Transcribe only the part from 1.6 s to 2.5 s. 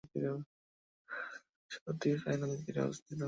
শহরটি "সাই"